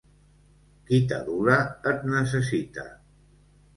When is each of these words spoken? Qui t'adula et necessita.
Qui 0.87 0.99
t'adula 1.11 1.59
et 1.91 2.09
necessita. 2.15 2.87